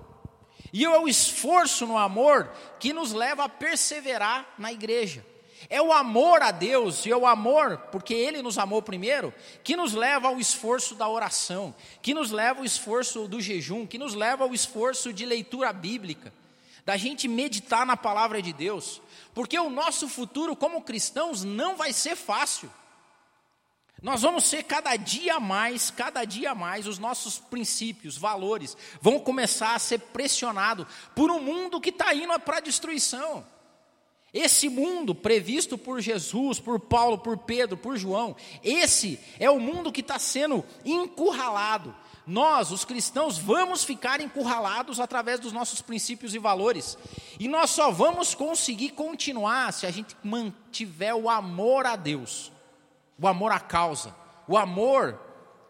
[0.72, 5.26] E é o esforço no amor que nos leva a perseverar na igreja.
[5.70, 9.76] É o amor a Deus e é o amor, porque Ele nos amou primeiro, que
[9.76, 14.14] nos leva ao esforço da oração, que nos leva ao esforço do jejum, que nos
[14.14, 16.32] leva ao esforço de leitura bíblica,
[16.86, 19.02] da gente meditar na palavra de Deus,
[19.34, 22.72] porque o nosso futuro como cristãos não vai ser fácil.
[24.02, 29.74] Nós vamos ser cada dia mais, cada dia mais, os nossos princípios, valores, vão começar
[29.74, 33.44] a ser pressionados por um mundo que está indo para a destruição.
[34.34, 39.92] Esse mundo previsto por Jesus, por Paulo, por Pedro, por João, esse é o mundo
[39.92, 41.96] que está sendo encurralado.
[42.26, 46.98] Nós, os cristãos, vamos ficar encurralados através dos nossos princípios e valores.
[47.40, 52.52] E nós só vamos conseguir continuar se a gente mantiver o amor a Deus
[53.20, 54.16] o amor à causa,
[54.48, 55.20] o amor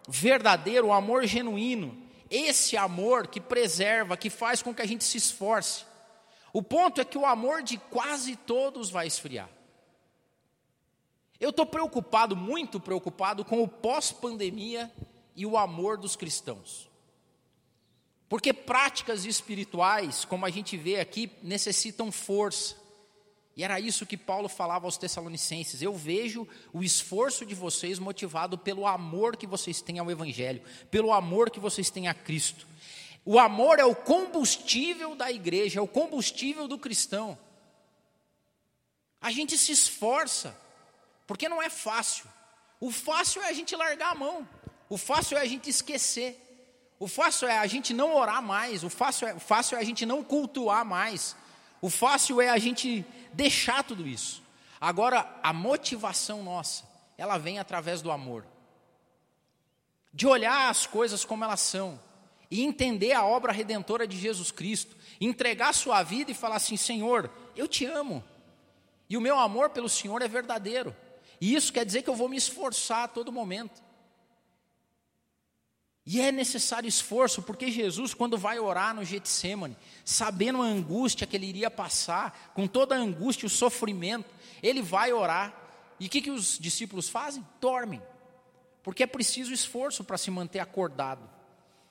[0.08, 1.98] verdadeiro, o amor genuíno,
[2.30, 5.86] esse amor que preserva, que faz com que a gente se esforce.
[6.58, 9.48] O ponto é que o amor de quase todos vai esfriar.
[11.40, 14.92] Eu estou preocupado, muito preocupado com o pós-pandemia
[15.36, 16.90] e o amor dos cristãos.
[18.28, 22.76] Porque práticas espirituais, como a gente vê aqui, necessitam força.
[23.56, 25.84] E era isso que Paulo falava aos Tessalonicenses.
[25.84, 31.14] Eu vejo o esforço de vocês motivado pelo amor que vocês têm ao Evangelho, pelo
[31.14, 32.66] amor que vocês têm a Cristo.
[33.30, 37.38] O amor é o combustível da igreja, é o combustível do cristão.
[39.20, 40.58] A gente se esforça,
[41.28, 42.26] porque não é fácil.
[42.80, 44.48] O fácil é a gente largar a mão,
[44.88, 46.42] o fácil é a gente esquecer,
[46.98, 49.84] o fácil é a gente não orar mais, o fácil é, o fácil é a
[49.84, 51.36] gente não cultuar mais.
[51.82, 54.42] O fácil é a gente deixar tudo isso.
[54.80, 56.86] Agora, a motivação nossa,
[57.18, 58.46] ela vem através do amor.
[60.14, 62.07] De olhar as coisas como elas são
[62.50, 67.30] e entender a obra redentora de Jesus Cristo, entregar sua vida e falar assim: Senhor,
[67.56, 68.24] eu te amo.
[69.10, 70.96] E o meu amor pelo Senhor é verdadeiro.
[71.40, 73.82] E isso quer dizer que eu vou me esforçar a todo momento.
[76.10, 81.36] E é necessário esforço, porque Jesus, quando vai orar no Getsemane, sabendo a angústia que
[81.36, 84.34] ele iria passar, com toda a angústia e o sofrimento,
[84.64, 85.54] ele vai orar.
[86.00, 87.46] E o que, que os discípulos fazem?
[87.60, 88.02] Dormem.
[88.84, 91.30] Porque é preciso esforço para se manter acordado.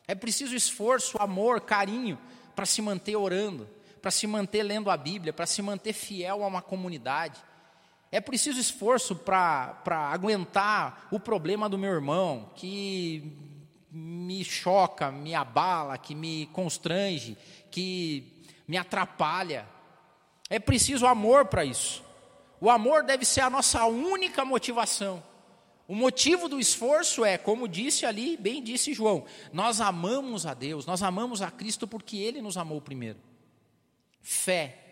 [0.08, 2.18] É preciso esforço, amor, carinho
[2.54, 3.68] para se manter orando,
[4.00, 7.40] para se manter lendo a Bíblia, para se manter fiel a uma comunidade.
[8.10, 13.36] É preciso esforço para aguentar o problema do meu irmão, que
[13.90, 17.36] me choca, me abala, que me constrange,
[17.70, 19.66] que me atrapalha.
[20.48, 22.04] É preciso amor para isso.
[22.60, 25.22] O amor deve ser a nossa única motivação.
[25.88, 30.84] O motivo do esforço é, como disse ali, bem disse João, nós amamos a Deus,
[30.84, 33.20] nós amamos a Cristo porque Ele nos amou primeiro.
[34.20, 34.82] Fé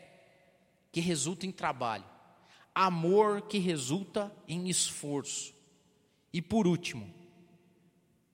[0.92, 2.04] que resulta em trabalho,
[2.72, 5.52] amor que resulta em esforço.
[6.32, 7.12] E por último,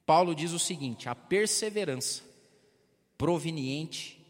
[0.05, 2.23] Paulo diz o seguinte: a perseverança
[3.17, 4.23] proveniente,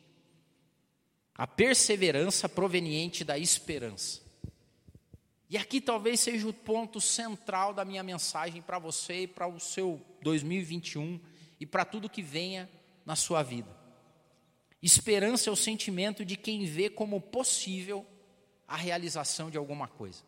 [1.34, 4.29] a perseverança proveniente da esperança.
[5.50, 9.58] E aqui talvez seja o ponto central da minha mensagem para você e para o
[9.58, 11.20] seu 2021
[11.58, 12.70] e para tudo que venha
[13.04, 13.68] na sua vida.
[14.80, 18.06] Esperança é o sentimento de quem vê como possível
[18.66, 20.22] a realização de alguma coisa.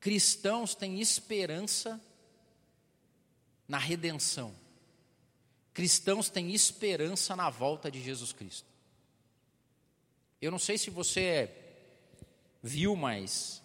[0.00, 2.00] Cristãos têm esperança
[3.68, 4.52] na redenção.
[5.72, 8.66] Cristãos têm esperança na volta de Jesus Cristo.
[10.42, 11.63] Eu não sei se você é
[12.64, 13.62] viu, mas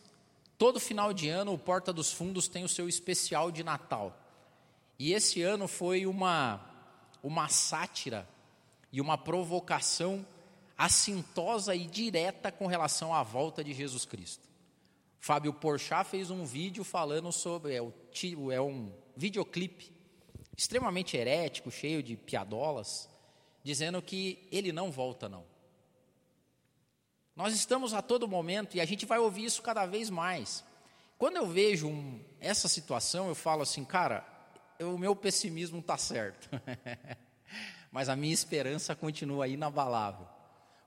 [0.57, 4.13] todo final de ano o Porta dos Fundos tem o seu especial de Natal.
[4.99, 6.59] E esse ano foi uma,
[7.23, 8.27] uma sátira
[8.91, 10.27] e uma provocação
[10.77, 14.49] assintosa e direta com relação à volta de Jesus Cristo.
[15.17, 17.93] Fábio Porchat fez um vídeo falando sobre, é, o,
[18.51, 19.93] é um videoclipe
[20.57, 23.09] extremamente herético, cheio de piadolas,
[23.63, 25.45] dizendo que ele não volta não.
[27.39, 30.61] Nós estamos a todo momento, e a gente vai ouvir isso cada vez mais.
[31.17, 34.27] Quando eu vejo um, essa situação, eu falo assim, cara,
[34.77, 36.49] o meu pessimismo está certo.
[37.93, 40.27] Mas a minha esperança continua inabalável.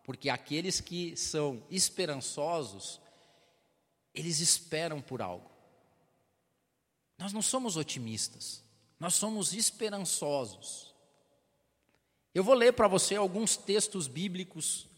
[0.05, 3.01] Porque aqueles que são esperançosos,
[4.15, 5.51] eles esperam por algo.
[7.17, 8.63] Nós não somos otimistas,
[9.01, 10.95] nós somos esperançosos.
[12.35, 14.92] Eu vou ler para você alguns textos bíblicos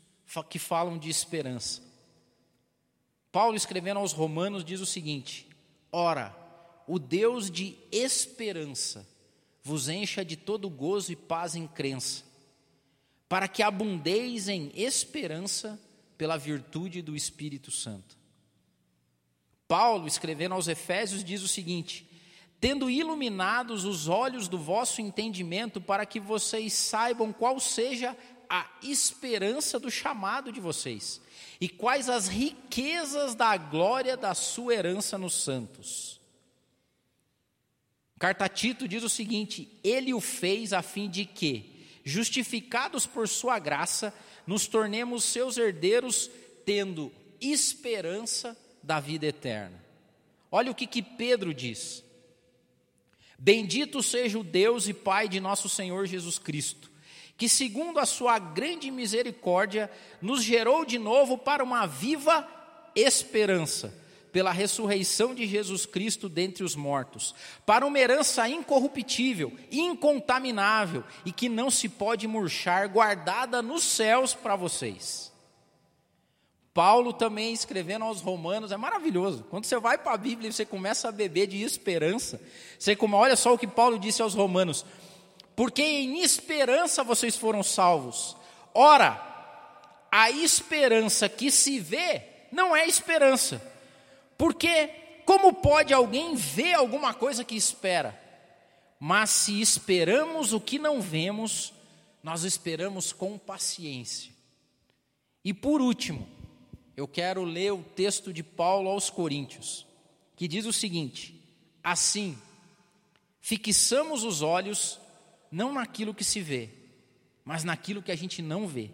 [0.49, 1.83] que falam de esperança.
[3.31, 5.49] Paulo, escrevendo aos Romanos, diz o seguinte:
[5.91, 6.35] Ora,
[6.87, 9.07] o Deus de esperança
[9.63, 12.23] vos encha de todo gozo e paz em crença,
[13.29, 15.81] para que abundeis em esperança
[16.19, 18.17] pela virtude do Espírito Santo.
[19.67, 22.09] Paulo, escrevendo aos Efésios, diz o seguinte:
[22.61, 28.17] Tendo iluminados os olhos do vosso entendimento, para que vocês saibam qual seja a
[28.83, 31.21] esperança do chamado de vocês
[31.61, 36.21] e quais as riquezas da glória da sua herança nos santos.
[38.19, 43.59] Carta Tito diz o seguinte: Ele o fez a fim de que, justificados por sua
[43.59, 44.15] graça,
[44.47, 46.31] nos tornemos seus herdeiros,
[46.65, 49.83] tendo esperança da vida eterna.
[50.51, 52.05] Olha o que, que Pedro diz:
[53.39, 56.94] Bendito seja o Deus e Pai de nosso Senhor Jesus Cristo
[57.37, 62.47] que, segundo a sua grande misericórdia, nos gerou de novo para uma viva
[62.95, 63.93] esperança,
[64.33, 71.49] pela ressurreição de Jesus Cristo dentre os mortos, para uma herança incorruptível, incontaminável e que
[71.49, 75.33] não se pode murchar, guardada nos céus para vocês.
[76.75, 79.45] Paulo também escrevendo aos Romanos, é maravilhoso.
[79.49, 82.41] Quando você vai para a Bíblia e você começa a beber de esperança,
[82.77, 84.85] você como, olha só o que Paulo disse aos Romanos:
[85.57, 88.37] porque em esperança vocês foram salvos.
[88.73, 89.21] Ora,
[90.11, 93.61] a esperança que se vê não é esperança,
[94.37, 94.89] porque
[95.25, 98.21] como pode alguém ver alguma coisa que espera?
[98.99, 101.73] Mas se esperamos o que não vemos,
[102.23, 104.33] nós esperamos com paciência.
[105.45, 106.27] E por último,
[106.97, 109.87] eu quero ler o texto de Paulo aos Coríntios,
[110.37, 111.41] que diz o seguinte:
[111.83, 112.39] Assim,
[113.41, 114.99] fixamos os olhos
[115.55, 116.69] não naquilo que se vê,
[117.45, 118.91] mas naquilo que a gente não vê.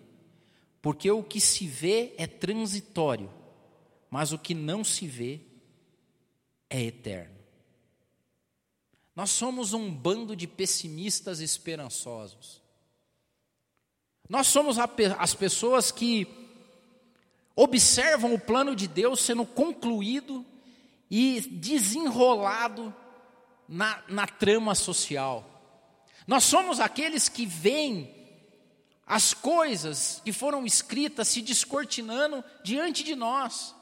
[0.82, 3.32] Porque o que se vê é transitório,
[4.10, 5.40] mas o que não se vê
[6.68, 7.34] é eterno.
[9.16, 12.62] Nós somos um bando de pessimistas esperançosos.
[14.28, 16.26] Nós somos as pessoas que
[17.56, 20.44] observam o plano de Deus sendo concluído
[21.10, 22.94] e desenrolado
[23.66, 25.49] na, na trama social.
[26.30, 28.08] Nós somos aqueles que veem
[29.04, 33.74] as coisas que foram escritas se descortinando diante de nós.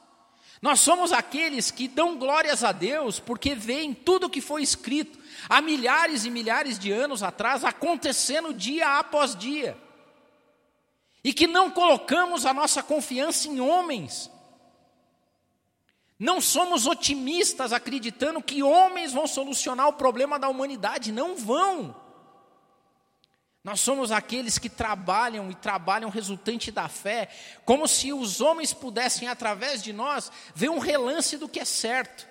[0.62, 5.61] Nós somos aqueles que dão glórias a Deus porque veem tudo que foi escrito há
[5.61, 9.76] milhares e milhares de anos atrás acontecendo dia após dia.
[11.22, 14.30] e que não colocamos a nossa confiança em homens.
[16.18, 22.08] Não somos otimistas acreditando que homens vão solucionar o problema da humanidade, não vão.
[23.69, 27.29] Nós somos aqueles que trabalham e trabalham resultante da fé,
[27.66, 32.27] como se os homens pudessem, através de nós, ver um relance do que é certo.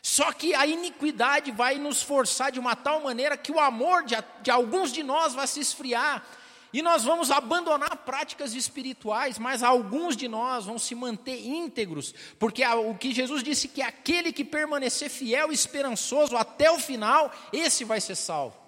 [0.00, 4.14] Só que a iniquidade vai nos forçar de uma tal maneira que o amor de,
[4.40, 6.24] de alguns de nós vai se esfriar,
[6.72, 12.64] e nós vamos abandonar práticas espirituais, mas alguns de nós vão se manter íntegros, porque
[12.64, 17.82] o que Jesus disse que aquele que permanecer fiel e esperançoso até o final, esse
[17.82, 18.67] vai ser salvo.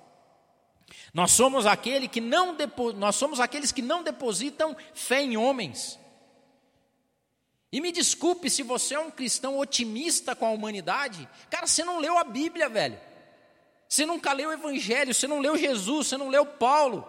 [1.13, 2.57] Nós somos aquele que não
[2.97, 5.99] nós somos aqueles que não depositam fé em homens.
[7.73, 12.01] E me desculpe se você é um cristão otimista com a humanidade, cara, você não
[12.01, 12.99] leu a Bíblia, velho.
[13.89, 17.07] Você nunca leu o Evangelho, você não leu Jesus, você não leu Paulo.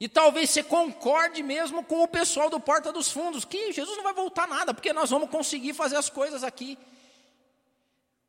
[0.00, 4.04] E talvez você concorde mesmo com o pessoal do Porta dos Fundos, que Jesus não
[4.04, 6.78] vai voltar nada, porque nós vamos conseguir fazer as coisas aqui.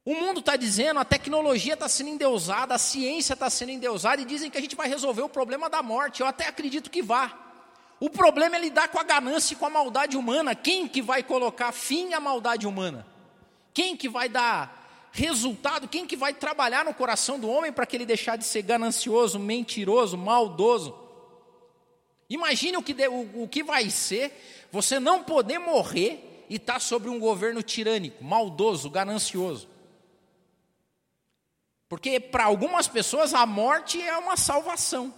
[0.10, 4.26] O mundo está dizendo, a tecnologia está sendo endeusada, a ciência está sendo endeusada, e
[4.26, 6.22] dizem que a gente vai resolver o problema da morte.
[6.22, 7.32] Eu até acredito que vá.
[8.00, 10.56] O problema é lidar com a ganância e com a maldade humana.
[10.56, 13.06] Quem que vai colocar fim à maldade humana?
[13.72, 15.88] Quem que vai dar resultado?
[15.88, 19.38] Quem que vai trabalhar no coração do homem para que ele deixar de ser ganancioso,
[19.38, 20.98] mentiroso, maldoso?
[22.28, 26.74] Imagine o que, de, o, o que vai ser você não poder morrer e estar
[26.74, 29.78] tá sobre um governo tirânico, maldoso, ganancioso.
[31.90, 35.12] Porque para algumas pessoas a morte é uma salvação.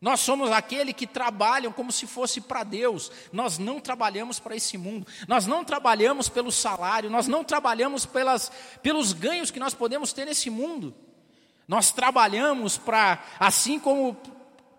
[0.00, 3.10] Nós somos aquele que trabalham como se fosse para Deus.
[3.32, 5.06] Nós não trabalhamos para esse mundo.
[5.26, 7.10] Nós não trabalhamos pelo salário.
[7.10, 10.94] Nós não trabalhamos pelas, pelos ganhos que nós podemos ter nesse mundo.
[11.66, 14.16] Nós trabalhamos para, assim como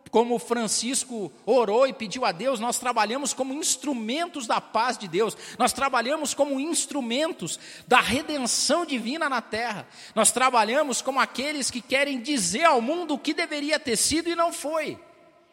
[0.09, 5.37] como Francisco orou e pediu a Deus, nós trabalhamos como instrumentos da paz de Deus,
[5.57, 12.21] nós trabalhamos como instrumentos da redenção divina na terra, nós trabalhamos como aqueles que querem
[12.21, 14.99] dizer ao mundo o que deveria ter sido e não foi.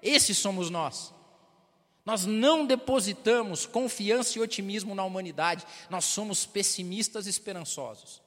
[0.03, 1.15] Esses somos nós.
[2.05, 8.23] Nós não depositamos confiança e otimismo na humanidade, nós somos pessimistas esperançosos.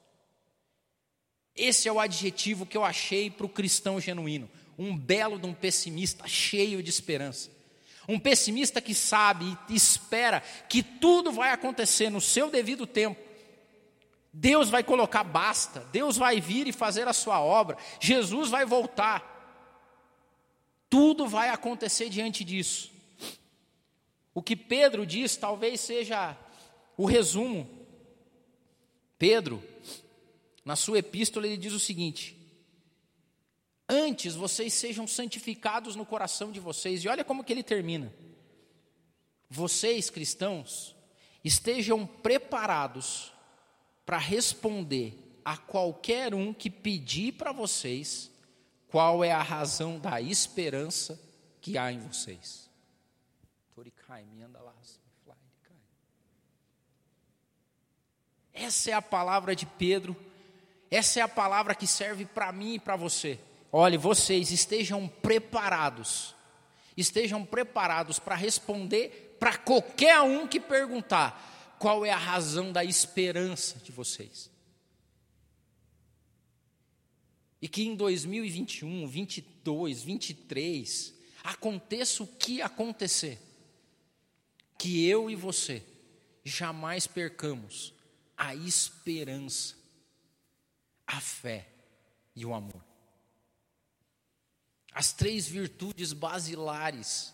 [1.56, 4.50] Esse é o adjetivo que eu achei para o cristão genuíno
[4.80, 7.52] um belo de um pessimista cheio de esperança.
[8.08, 13.20] Um pessimista que sabe e espera que tudo vai acontecer no seu devido tempo.
[14.32, 19.38] Deus vai colocar basta, Deus vai vir e fazer a sua obra, Jesus vai voltar.
[20.90, 22.90] Tudo vai acontecer diante disso.
[24.34, 26.38] O que Pedro diz talvez seja
[26.96, 27.70] o resumo.
[29.18, 29.62] Pedro,
[30.64, 32.39] na sua epístola, ele diz o seguinte:
[33.92, 37.04] Antes vocês sejam santificados no coração de vocês.
[37.04, 38.14] E olha como que ele termina.
[39.50, 40.96] Vocês, cristãos,
[41.44, 43.34] estejam preparados
[44.06, 48.30] para responder a qualquer um que pedir para vocês
[48.90, 51.20] qual é a razão da esperança
[51.60, 52.70] que há em vocês.
[58.54, 60.16] Essa é a palavra de Pedro,
[60.92, 63.40] essa é a palavra que serve para mim e para você.
[63.72, 66.36] Olhe, vocês estejam preparados,
[66.98, 73.78] estejam preparados para responder para qualquer um que perguntar qual é a razão da esperança
[73.80, 74.50] de vocês.
[77.62, 81.14] E que em 2021, 22, 23,
[81.44, 83.40] aconteça o que acontecer,
[84.78, 85.84] que eu e você
[86.44, 87.94] jamais percamos
[88.36, 89.76] a esperança,
[91.06, 91.68] a fé
[92.36, 92.89] e o amor
[94.92, 97.34] as três virtudes basilares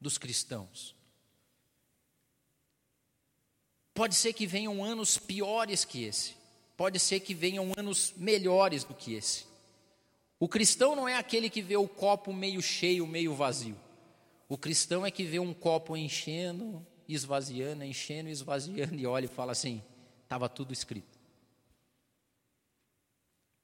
[0.00, 0.94] dos cristãos.
[3.94, 6.34] Pode ser que venham anos piores que esse,
[6.76, 9.46] pode ser que venham anos melhores do que esse.
[10.38, 13.76] O cristão não é aquele que vê o copo meio cheio, meio vazio.
[14.48, 19.52] O cristão é que vê um copo enchendo, esvaziando, enchendo, esvaziando e olha e fala
[19.52, 19.82] assim:
[20.22, 21.15] estava tudo escrito.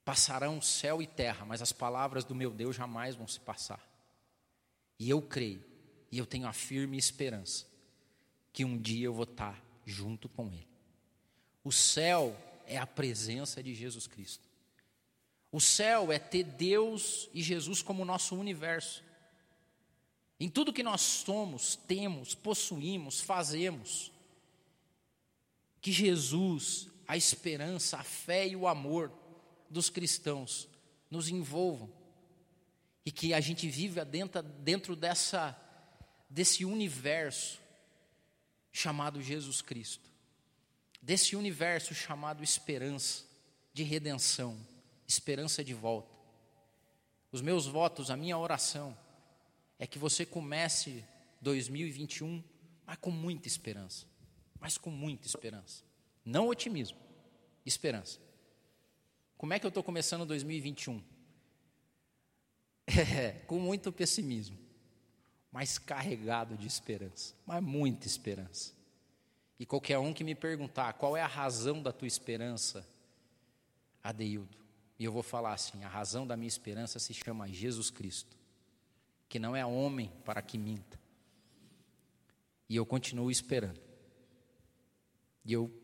[0.04, 3.80] Passarão céu e terra, mas as palavras do meu Deus jamais vão se passar.
[4.98, 5.64] E eu creio,
[6.10, 7.66] e eu tenho a firme esperança,
[8.52, 10.68] que um dia eu vou estar junto com Ele.
[11.64, 12.36] O céu
[12.66, 14.44] é a presença de Jesus Cristo.
[15.50, 19.04] O céu é ter Deus e Jesus como nosso universo.
[20.40, 24.10] Em tudo que nós somos, temos, possuímos, fazemos,
[25.80, 29.12] que Jesus, a esperança, a fé e o amor
[29.72, 30.68] dos cristãos
[31.10, 31.90] nos envolvam
[33.04, 35.58] e que a gente vive dentro, dentro dessa,
[36.30, 37.60] desse universo
[38.70, 40.08] chamado Jesus Cristo,
[41.00, 43.24] desse universo chamado esperança,
[43.74, 44.56] de redenção,
[45.06, 46.12] esperança de volta.
[47.30, 48.96] Os meus votos, a minha oração,
[49.78, 51.04] é que você comece
[51.40, 52.42] 2021,
[52.86, 54.06] mas com muita esperança,
[54.60, 55.82] mas com muita esperança,
[56.24, 56.98] não otimismo,
[57.64, 58.20] esperança.
[59.42, 61.02] Como é que eu estou começando 2021?
[62.86, 64.58] É, com muito pessimismo,
[65.50, 68.72] mas carregado de esperança, mas muita esperança.
[69.58, 72.86] E qualquer um que me perguntar qual é a razão da tua esperança,
[74.02, 74.58] Adeildo,
[74.98, 78.36] e eu vou falar assim: a razão da minha esperança se chama Jesus Cristo,
[79.28, 81.00] que não é homem para que minta.
[82.68, 83.80] E eu continuo esperando.
[85.44, 85.81] E eu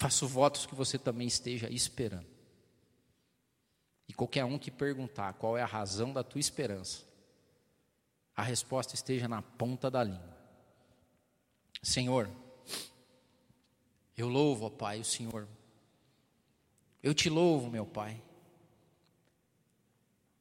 [0.00, 2.26] faço votos que você também esteja esperando.
[4.08, 7.04] E qualquer um que perguntar qual é a razão da tua esperança,
[8.34, 10.38] a resposta esteja na ponta da língua.
[11.82, 12.30] Senhor,
[14.16, 15.46] eu louvo, ó Pai, o Senhor.
[17.02, 18.22] Eu te louvo, meu Pai.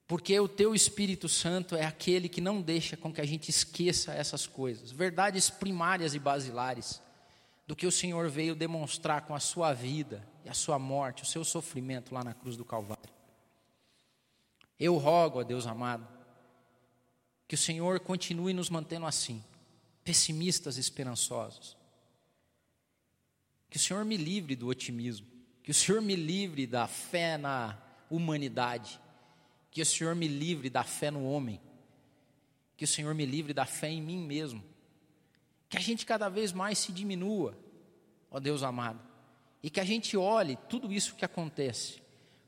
[0.07, 4.13] Porque o teu Espírito Santo é aquele que não deixa com que a gente esqueça
[4.13, 7.01] essas coisas, verdades primárias e basilares
[7.69, 11.25] do que o Senhor veio demonstrar com a sua vida e a sua morte, o
[11.27, 13.13] seu sofrimento lá na cruz do Calvário.
[14.79, 16.07] Eu rogo a Deus amado,
[17.47, 19.45] que o Senhor continue nos mantendo assim,
[20.03, 21.77] pessimistas e esperançosos.
[23.69, 25.27] Que o Senhor me livre do otimismo,
[25.61, 27.77] que o Senhor me livre da fé na
[28.09, 28.99] humanidade,
[29.69, 31.61] que o Senhor me livre da fé no homem,
[32.75, 34.63] que o Senhor me livre da fé em mim mesmo,
[35.69, 37.55] que a gente cada vez mais se diminua,
[38.31, 38.99] ó Deus amado,
[39.61, 42.01] e que a gente olhe tudo isso que acontece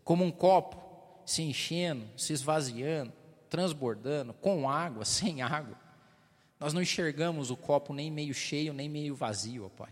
[0.03, 0.81] como um copo
[1.25, 3.13] se enchendo, se esvaziando,
[3.49, 5.79] transbordando, com água, sem água.
[6.59, 9.91] Nós não enxergamos o copo nem meio cheio, nem meio vazio, ó Pai.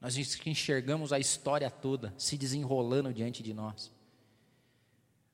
[0.00, 3.90] Nós enxergamos a história toda se desenrolando diante de nós.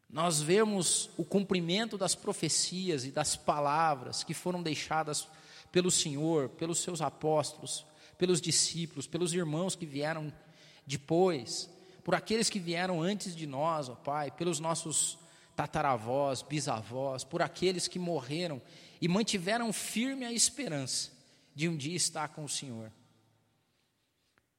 [0.08, 5.26] Nós vemos o cumprimento das profecias e das palavras que foram deixadas
[5.72, 7.84] pelo Senhor, pelos seus apóstolos,
[8.18, 10.32] pelos discípulos, pelos irmãos que vieram
[10.86, 11.68] depois,
[12.04, 15.18] por aqueles que vieram antes de nós, ó Pai, pelos nossos
[15.56, 18.60] tataravós, bisavós, por aqueles que morreram
[19.00, 21.10] e mantiveram firme a esperança
[21.54, 22.92] de um dia estar com o Senhor.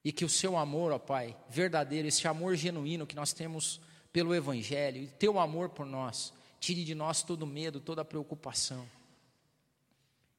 [0.04, 3.80] E que o seu amor, ó Pai, verdadeiro, esse amor genuíno que nós temos
[4.12, 8.88] pelo Evangelho, e teu amor por nós, tire de nós todo medo, toda preocupação.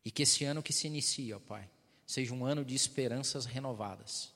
[0.04, 1.68] E que esse ano que se inicia, ó Pai,
[2.06, 4.32] seja um ano de esperanças renovadas.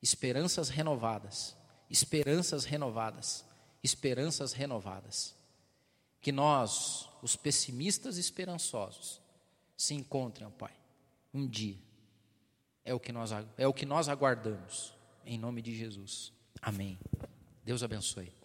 [0.00, 1.56] Esperanças renovadas.
[1.90, 3.44] Esperanças renovadas
[3.82, 5.36] esperanças renovadas.
[6.20, 9.20] Que nós, os pessimistas esperançosos,
[9.76, 10.74] se encontrem, ó Pai,
[11.32, 11.78] um dia.
[12.84, 16.32] É o que nós, é o que nós aguardamos, em nome de Jesus.
[16.60, 16.98] Amém.
[17.64, 18.37] Deus abençoe.